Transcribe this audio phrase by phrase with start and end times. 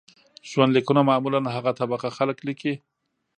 [0.49, 2.73] ژوند لیکونه معمولاً هغه طبقه خلک لیکي.